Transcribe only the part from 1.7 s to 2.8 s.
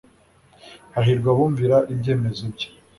ibyemezo bye